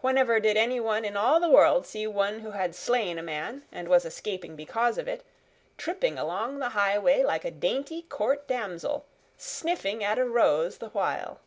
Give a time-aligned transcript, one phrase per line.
[0.00, 3.88] Whenever did anyone in all the world see one who had slain a man, and
[3.88, 5.22] was escaping because of it,
[5.76, 9.04] tripping along the highway like a dainty court damsel,
[9.36, 11.40] sniffing at a rose the while?"